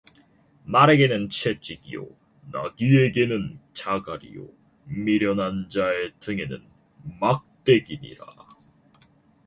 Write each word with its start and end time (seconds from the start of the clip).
말에게는 0.65 1.29
채찍이요 1.29 2.07
나귀에게는 2.51 3.59
자갈이요 3.75 4.47
미련한 4.85 5.69
자의 5.69 6.11
등에는 6.19 6.67
막대기니라 7.19 8.25